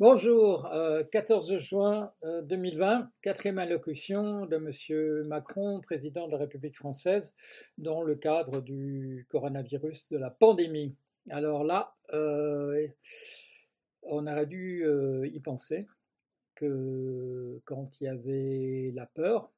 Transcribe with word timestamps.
Bonjour, 0.00 0.66
euh, 0.72 1.04
14 1.04 1.56
juin 1.58 2.12
euh, 2.24 2.42
2020, 2.42 3.12
quatrième 3.22 3.58
allocution 3.58 4.44
de 4.44 4.56
M. 4.56 5.28
Macron, 5.28 5.80
président 5.82 6.26
de 6.26 6.32
la 6.32 6.38
République 6.38 6.74
française, 6.74 7.32
dans 7.78 8.02
le 8.02 8.16
cadre 8.16 8.60
du 8.60 9.24
coronavirus, 9.30 10.08
de 10.08 10.18
la 10.18 10.30
pandémie. 10.30 10.96
Alors 11.30 11.62
là, 11.62 11.94
euh, 12.12 12.88
on 14.02 14.26
aurait 14.26 14.46
dû 14.46 14.84
euh, 14.84 15.28
y 15.28 15.38
penser 15.38 15.86
que 16.56 17.60
quand 17.64 18.00
il 18.00 18.04
y 18.04 18.08
avait 18.08 18.90
la 18.96 19.06
peur, 19.06 19.52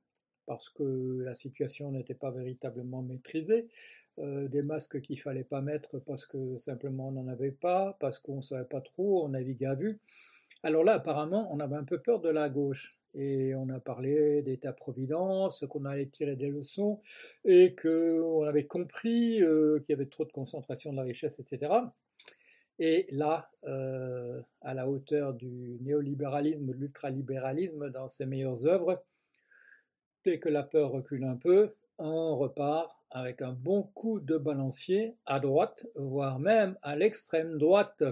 parce 0.47 0.69
que 0.69 1.21
la 1.23 1.35
situation 1.35 1.91
n'était 1.93 2.15
pas 2.15 2.31
véritablement 2.31 3.03
maîtrisée, 3.03 3.67
euh, 4.19 4.49
des 4.49 4.63
masques 4.63 5.01
qu'il 5.03 5.21
fallait 5.21 5.45
pas 5.45 5.61
mettre 5.61 5.99
parce 5.99 6.25
que 6.25 6.57
simplement 6.59 7.09
on 7.09 7.13
n'en 7.13 7.29
avait 7.29 7.51
pas, 7.51 7.97
parce 8.01 8.19
qu'on 8.19 8.37
ne 8.37 8.43
savait 8.43 8.65
pas 8.65 8.81
trop, 8.81 9.25
on 9.25 9.29
naviguait 9.31 9.67
à 9.67 9.75
vue. 9.75 9.99
Alors 10.63 10.85
là, 10.85 10.95
apparemment, 10.95 11.49
on 11.53 11.61
avait 11.61 11.77
un 11.77 11.85
peu 11.85 11.99
peur 11.99 12.21
de 12.21 12.31
la 12.31 12.49
gauche. 12.49 12.97
Et 13.15 13.55
on 13.55 13.71
a 13.71 13.81
parlé 13.81 14.43
d'État-providence, 14.43 15.65
qu'on 15.71 15.87
allait 15.87 16.07
tirer 16.07 16.37
des 16.37 16.49
leçons, 16.49 17.01
et 17.45 17.75
qu'on 17.75 18.43
avait 18.45 18.67
compris 18.67 19.43
euh, 19.43 19.79
qu'il 19.81 19.91
y 19.91 19.95
avait 19.95 20.07
trop 20.07 20.27
de 20.27 20.33
concentration 20.33 20.93
de 20.93 20.97
la 20.99 21.03
richesse, 21.03 21.41
etc. 21.41 21.73
Et 22.79 23.07
là, 23.11 23.51
euh, 23.65 24.43
à 24.61 24.75
la 24.75 24.89
hauteur 24.89 25.33
du 25.33 25.79
néolibéralisme, 25.81 26.67
de 26.67 26.73
l'ultralibéralisme 26.73 27.91
dans 27.91 28.09
ses 28.09 28.27
meilleures 28.27 28.67
œuvres, 28.67 29.03
que 30.35 30.49
la 30.49 30.63
peur 30.63 30.91
recule 30.91 31.25
un 31.25 31.37
peu, 31.37 31.75
on 31.99 32.37
repart 32.37 32.97
avec 33.11 33.43
un 33.43 33.53
bon 33.53 33.85
coup 33.95 34.21
de 34.21 34.37
balancier 34.37 35.15
à 35.25 35.41
droite, 35.41 35.87
voire 35.95 36.39
même 36.39 36.77
à 36.83 36.97
l'extrême 36.97 37.57
droite, 37.59 38.03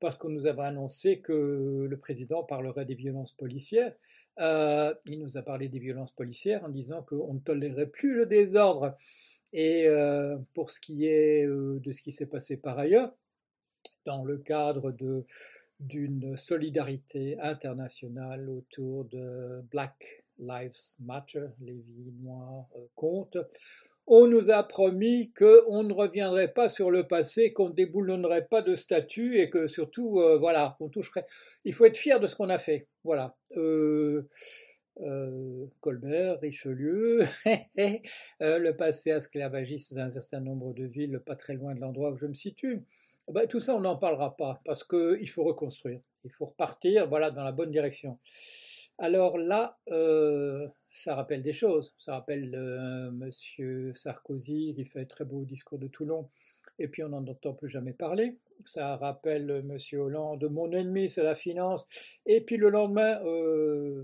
parce 0.00 0.16
qu'on 0.18 0.28
nous 0.28 0.46
avait 0.46 0.62
annoncé 0.62 1.20
que 1.20 1.86
le 1.88 1.96
président 1.96 2.42
parlerait 2.42 2.84
des 2.84 2.94
violences 2.94 3.32
policières. 3.32 3.94
Euh, 4.40 4.94
il 5.06 5.20
nous 5.20 5.36
a 5.36 5.42
parlé 5.42 5.68
des 5.68 5.78
violences 5.78 6.12
policières 6.12 6.64
en 6.64 6.68
disant 6.68 7.02
qu'on 7.02 7.34
ne 7.34 7.40
tolérerait 7.40 7.88
plus 7.88 8.14
le 8.14 8.26
désordre. 8.26 8.96
Et 9.52 9.86
euh, 9.86 10.36
pour 10.54 10.70
ce 10.70 10.80
qui 10.80 11.06
est 11.06 11.46
euh, 11.46 11.80
de 11.80 11.90
ce 11.90 12.02
qui 12.02 12.12
s'est 12.12 12.26
passé 12.26 12.56
par 12.56 12.78
ailleurs, 12.78 13.12
dans 14.04 14.24
le 14.24 14.38
cadre 14.38 14.94
d'une 15.80 16.36
solidarité 16.36 17.38
internationale 17.40 18.48
autour 18.48 19.04
de 19.06 19.62
Black 19.70 20.24
Lives 20.38 20.94
Matter, 21.00 21.46
les 21.60 21.72
vies 21.74 22.12
noires 22.20 22.66
comptent, 22.94 23.38
on 24.10 24.26
nous 24.26 24.50
a 24.50 24.62
promis 24.62 25.32
qu'on 25.34 25.82
ne 25.82 25.92
reviendrait 25.92 26.52
pas 26.52 26.70
sur 26.70 26.90
le 26.90 27.06
passé, 27.06 27.52
qu'on 27.52 27.68
ne 27.68 27.74
déboulonnerait 27.74 28.46
pas 28.46 28.62
de 28.62 28.74
statut 28.74 29.38
et 29.38 29.50
que 29.50 29.66
surtout, 29.66 30.20
euh, 30.20 30.38
voilà, 30.38 30.78
on 30.80 30.88
toucherait. 30.88 31.26
Il 31.64 31.74
faut 31.74 31.84
être 31.84 31.98
fier 31.98 32.18
de 32.18 32.26
ce 32.26 32.34
qu'on 32.34 32.48
a 32.48 32.58
fait. 32.58 32.88
Voilà. 33.04 33.36
Euh, 33.58 34.26
euh, 35.02 35.66
Colbert, 35.80 36.40
Richelieu, 36.40 37.20
le 38.40 38.70
passé 38.70 39.10
esclavagiste 39.10 39.92
dans 39.92 40.04
un 40.04 40.10
certain 40.10 40.40
nombre 40.40 40.72
de 40.72 40.84
villes, 40.84 41.20
pas 41.24 41.36
très 41.36 41.52
loin 41.52 41.74
de 41.74 41.80
l'endroit 41.80 42.10
où 42.10 42.16
je 42.16 42.26
me 42.26 42.34
situe. 42.34 42.82
Ben, 43.30 43.46
tout 43.46 43.60
ça, 43.60 43.76
on 43.76 43.80
n'en 43.80 43.96
parlera 43.96 44.36
pas 44.38 44.62
parce 44.64 44.84
qu'il 44.84 45.28
faut 45.28 45.44
reconstruire. 45.44 46.00
Il 46.24 46.32
faut 46.32 46.46
repartir, 46.46 47.06
voilà, 47.08 47.30
dans 47.30 47.44
la 47.44 47.52
bonne 47.52 47.70
direction. 47.70 48.18
Alors 48.98 49.38
là, 49.38 49.78
euh, 49.90 50.68
ça 50.90 51.14
rappelle 51.14 51.42
des 51.42 51.52
choses. 51.52 51.94
Ça 51.98 52.14
rappelle 52.14 52.54
euh, 52.54 53.10
Monsieur 53.12 53.92
Sarkozy 53.94 54.74
qui 54.74 54.84
fait 54.84 55.00
un 55.00 55.04
très 55.04 55.24
beau 55.24 55.44
discours 55.44 55.78
de 55.78 55.86
Toulon, 55.86 56.28
et 56.80 56.88
puis 56.88 57.04
on 57.04 57.08
n'en 57.10 57.26
entend 57.26 57.54
plus 57.54 57.68
jamais 57.68 57.92
parler. 57.92 58.38
Ça 58.64 58.96
rappelle 58.96 59.62
Monsieur 59.62 60.00
Hollande, 60.00 60.44
mon 60.50 60.72
ennemi 60.72 61.08
c'est 61.08 61.22
la 61.22 61.36
finance, 61.36 61.86
et 62.26 62.40
puis 62.40 62.56
le 62.56 62.70
lendemain, 62.70 63.22
euh, 63.24 64.02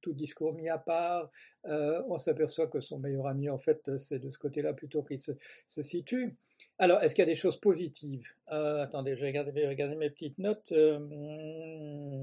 tout 0.00 0.12
discours 0.12 0.54
mis 0.54 0.68
à 0.68 0.78
part, 0.78 1.30
euh, 1.66 2.02
on 2.08 2.18
s'aperçoit 2.18 2.68
que 2.68 2.80
son 2.80 2.98
meilleur 2.98 3.26
ami 3.26 3.48
en 3.50 3.58
fait 3.58 3.98
c'est 3.98 4.18
de 4.18 4.30
ce 4.30 4.38
côté-là 4.38 4.72
plutôt 4.72 5.02
qu'il 5.02 5.20
se, 5.20 5.32
situe. 5.82 6.36
Alors, 6.78 7.02
est-ce 7.02 7.14
qu'il 7.14 7.22
y 7.22 7.28
a 7.28 7.30
des 7.30 7.34
choses 7.34 7.58
positives? 7.58 8.28
Euh, 8.52 8.82
Attendez, 8.82 9.14
je 9.16 9.20
vais 9.20 9.28
regarder, 9.68 9.96
mes 9.96 10.10
petites 10.10 10.38
notes. 10.38 10.72
Euh, 10.72 12.18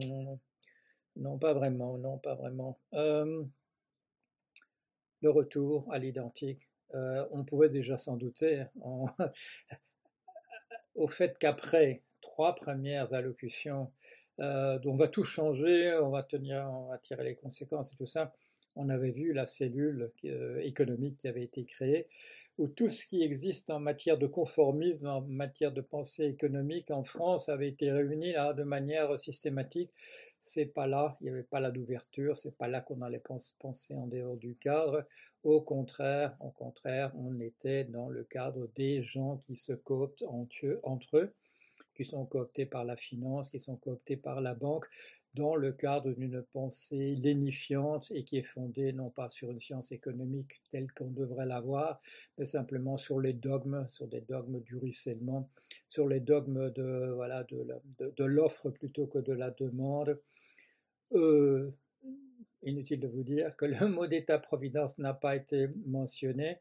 non, 1.17 1.37
pas 1.37 1.53
vraiment, 1.53 1.97
non, 1.97 2.17
pas 2.17 2.35
vraiment. 2.35 2.79
Le 2.93 3.49
retour 5.23 5.87
à 5.91 5.99
l'identique, 5.99 6.67
on 6.93 7.43
pouvait 7.43 7.69
déjà 7.69 7.97
s'en 7.97 8.17
douter 8.17 8.65
en... 8.81 9.05
au 10.95 11.07
fait 11.07 11.37
qu'après 11.37 12.01
trois 12.21 12.55
premières 12.55 13.13
allocutions, 13.13 13.91
on 14.39 14.95
va 14.95 15.07
tout 15.07 15.23
changer, 15.23 15.97
on 16.01 16.09
va 16.09 16.23
tenir, 16.23 16.69
on 16.71 16.87
va 16.89 16.97
tirer 16.97 17.23
les 17.23 17.35
conséquences 17.35 17.93
et 17.93 17.95
tout 17.95 18.07
ça. 18.07 18.33
On 18.77 18.89
avait 18.89 19.09
vu 19.09 19.33
la 19.33 19.47
cellule 19.47 20.11
euh, 20.25 20.59
économique 20.59 21.17
qui 21.17 21.27
avait 21.27 21.43
été 21.43 21.65
créée, 21.65 22.07
où 22.59 22.67
tout 22.67 22.89
ce 22.89 23.07
qui 23.07 23.23
existe 23.23 23.71
en 23.71 23.79
matière 23.79 24.19
de 24.19 24.27
conformisme, 24.27 25.07
en 25.07 25.21
matière 25.21 25.71
de 25.71 25.81
pensée 25.81 26.25
économique 26.25 26.91
en 26.91 27.03
France 27.03 27.49
avait 27.49 27.69
été 27.69 27.91
réuni 27.91 28.33
là 28.33 28.53
de 28.53 28.61
manière 28.61 29.19
systématique 29.19 29.89
c'est 30.47 30.65
pas 30.65 30.87
là, 30.87 31.17
il 31.21 31.25
n'y 31.25 31.29
avait 31.29 31.43
pas 31.43 31.59
là 31.59 31.71
d'ouverture, 31.71 32.37
c'est 32.37 32.57
pas 32.57 32.67
là 32.67 32.81
qu'on 32.81 33.01
allait 33.01 33.21
penser 33.59 33.93
en 33.93 34.07
dehors 34.07 34.37
du 34.37 34.55
cadre. 34.55 35.05
Au 35.43 35.61
contraire, 35.61 36.35
au 36.39 36.49
contraire, 36.49 37.11
on 37.15 37.39
était 37.39 37.83
dans 37.83 38.09
le 38.09 38.23
cadre 38.23 38.67
des 38.75 39.03
gens 39.03 39.37
qui 39.37 39.55
se 39.55 39.73
cooptent 39.73 40.23
entre 40.23 41.17
eux, 41.17 41.33
qui 41.95 42.05
sont 42.05 42.25
cooptés 42.25 42.65
par 42.65 42.85
la 42.85 42.95
finance, 42.95 43.49
qui 43.49 43.59
sont 43.59 43.75
cooptés 43.75 44.17
par 44.17 44.41
la 44.41 44.53
banque, 44.53 44.85
dans 45.33 45.55
le 45.55 45.71
cadre 45.71 46.11
d'une 46.13 46.41
pensée 46.51 47.15
lénifiante 47.15 48.11
et 48.11 48.23
qui 48.23 48.37
est 48.37 48.43
fondée 48.43 48.91
non 48.91 49.11
pas 49.11 49.29
sur 49.29 49.51
une 49.51 49.59
science 49.59 49.91
économique 49.91 50.61
telle 50.71 50.91
qu'on 50.91 51.11
devrait 51.11 51.45
l'avoir, 51.45 52.01
mais 52.37 52.45
simplement 52.45 52.97
sur 52.97 53.19
les 53.19 53.33
dogmes, 53.33 53.85
sur 53.89 54.07
des 54.07 54.21
dogmes 54.21 54.61
du 54.61 54.75
ruissellement, 54.75 55.49
sur 55.87 56.07
les 56.07 56.19
dogmes 56.19 56.71
de 56.71 58.23
l'offre 58.23 58.71
plutôt 58.71 59.05
que 59.05 59.19
de 59.19 59.33
la 59.33 59.51
demande. 59.51 60.19
Euh, 61.13 61.71
inutile 62.63 62.99
de 62.99 63.07
vous 63.07 63.23
dire 63.23 63.55
que 63.55 63.65
le 63.65 63.77
mot 63.87 64.07
d'État-providence 64.07 64.97
n'a 64.97 65.13
pas 65.13 65.35
été 65.35 65.69
mentionné, 65.85 66.59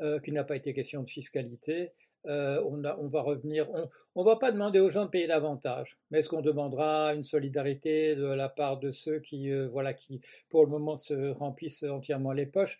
euh, 0.00 0.18
qu'il 0.20 0.34
n'a 0.34 0.44
pas 0.44 0.56
été 0.56 0.72
question 0.72 1.02
de 1.02 1.08
fiscalité, 1.08 1.92
euh, 2.26 2.62
on, 2.64 3.08
va 3.08 3.20
revenir, 3.20 3.68
on 4.14 4.22
ne 4.22 4.26
va 4.26 4.36
pas 4.36 4.50
demander 4.50 4.80
aux 4.80 4.88
gens 4.88 5.04
de 5.04 5.10
payer 5.10 5.26
davantage, 5.26 5.98
mais 6.10 6.20
est-ce 6.20 6.28
qu'on 6.30 6.40
demandera 6.40 7.14
une 7.14 7.22
solidarité 7.22 8.16
de 8.16 8.24
la 8.24 8.48
part 8.48 8.78
de 8.78 8.90
ceux 8.90 9.20
qui, 9.20 9.52
voilà, 9.66 9.92
qui 9.92 10.22
pour 10.48 10.64
le 10.64 10.70
moment 10.70 10.96
se 10.96 11.30
remplissent 11.32 11.82
entièrement 11.82 12.32
les 12.32 12.46
poches? 12.46 12.78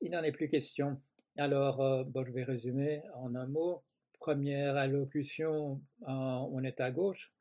Il 0.00 0.12
n'en 0.12 0.22
est 0.22 0.30
plus 0.30 0.48
question. 0.48 1.00
Alors, 1.36 2.04
bon, 2.04 2.24
je 2.24 2.30
vais 2.30 2.44
résumer 2.44 3.02
en 3.16 3.34
un 3.34 3.46
mot. 3.46 3.82
Première 4.20 4.76
allocution, 4.76 5.80
on 6.06 6.62
est 6.62 6.80
à 6.80 6.92
gauche. 6.92 7.32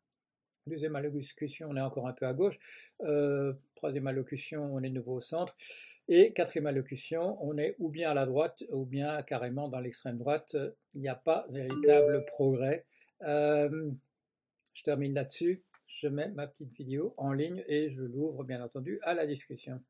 Deuxième 0.67 0.95
allocution, 0.95 1.69
on 1.71 1.77
est 1.77 1.81
encore 1.81 2.07
un 2.07 2.13
peu 2.13 2.25
à 2.25 2.33
gauche. 2.33 2.59
Euh, 3.01 3.53
troisième 3.75 4.07
allocution, 4.07 4.73
on 4.73 4.83
est 4.83 4.89
nouveau 4.89 5.15
au 5.15 5.21
centre. 5.21 5.55
Et 6.09 6.33
quatrième 6.33 6.67
allocution, 6.67 7.37
on 7.41 7.57
est 7.57 7.75
ou 7.79 7.89
bien 7.89 8.11
à 8.11 8.13
la 8.13 8.25
droite 8.25 8.63
ou 8.69 8.85
bien 8.85 9.21
carrément 9.23 9.69
dans 9.69 9.79
l'extrême 9.79 10.17
droite. 10.17 10.55
Il 10.93 11.01
n'y 11.01 11.09
a 11.09 11.15
pas 11.15 11.47
véritable 11.49 12.25
progrès. 12.25 12.85
Euh, 13.23 13.91
je 14.73 14.83
termine 14.83 15.13
là-dessus. 15.13 15.63
Je 15.87 16.07
mets 16.07 16.29
ma 16.29 16.47
petite 16.47 16.73
vidéo 16.73 17.13
en 17.17 17.31
ligne 17.31 17.63
et 17.67 17.89
je 17.89 18.01
l'ouvre 18.01 18.43
bien 18.43 18.61
entendu 18.61 18.99
à 19.03 19.13
la 19.13 19.25
discussion. 19.25 19.81